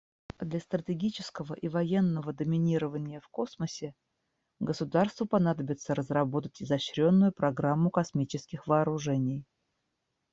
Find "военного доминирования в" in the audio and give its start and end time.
1.67-3.27